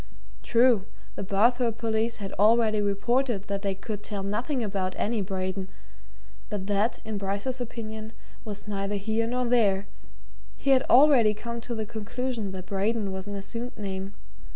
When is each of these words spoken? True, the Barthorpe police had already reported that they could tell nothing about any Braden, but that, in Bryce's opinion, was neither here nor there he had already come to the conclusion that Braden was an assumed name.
True, 0.41 0.87
the 1.13 1.23
Barthorpe 1.23 1.77
police 1.77 2.17
had 2.17 2.33
already 2.39 2.81
reported 2.81 3.43
that 3.43 3.61
they 3.61 3.75
could 3.75 4.01
tell 4.01 4.23
nothing 4.23 4.63
about 4.63 4.95
any 4.97 5.21
Braden, 5.21 5.69
but 6.49 6.65
that, 6.65 6.97
in 7.05 7.19
Bryce's 7.19 7.61
opinion, 7.61 8.11
was 8.43 8.67
neither 8.67 8.95
here 8.95 9.27
nor 9.27 9.45
there 9.45 9.85
he 10.57 10.71
had 10.71 10.81
already 10.89 11.35
come 11.35 11.61
to 11.61 11.75
the 11.75 11.85
conclusion 11.85 12.51
that 12.53 12.65
Braden 12.65 13.11
was 13.11 13.27
an 13.27 13.35
assumed 13.35 13.77
name. 13.77 14.15